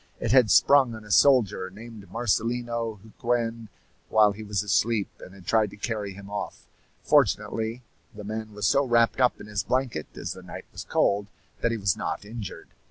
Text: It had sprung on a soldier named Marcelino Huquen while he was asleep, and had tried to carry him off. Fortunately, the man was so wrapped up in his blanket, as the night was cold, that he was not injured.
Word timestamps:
It 0.19 0.31
had 0.31 0.49
sprung 0.49 0.95
on 0.95 1.05
a 1.05 1.11
soldier 1.11 1.69
named 1.69 2.09
Marcelino 2.09 2.99
Huquen 3.03 3.69
while 4.09 4.31
he 4.31 4.41
was 4.41 4.63
asleep, 4.63 5.09
and 5.19 5.35
had 5.35 5.45
tried 5.45 5.69
to 5.69 5.77
carry 5.77 6.13
him 6.13 6.27
off. 6.27 6.65
Fortunately, 7.03 7.83
the 8.11 8.23
man 8.23 8.51
was 8.53 8.65
so 8.65 8.83
wrapped 8.83 9.21
up 9.21 9.39
in 9.39 9.45
his 9.45 9.61
blanket, 9.61 10.07
as 10.15 10.33
the 10.33 10.41
night 10.41 10.65
was 10.71 10.85
cold, 10.85 11.27
that 11.59 11.69
he 11.69 11.77
was 11.77 11.95
not 11.95 12.25
injured. 12.25 12.69